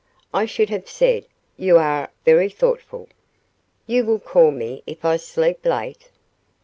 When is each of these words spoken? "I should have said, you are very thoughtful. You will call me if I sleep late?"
"I 0.33 0.47
should 0.47 0.69
have 0.71 0.89
said, 0.89 1.27
you 1.57 1.77
are 1.77 2.09
very 2.25 2.49
thoughtful. 2.49 3.07
You 3.85 4.03
will 4.03 4.17
call 4.17 4.49
me 4.49 4.81
if 4.87 5.05
I 5.05 5.17
sleep 5.17 5.63
late?" 5.63 6.09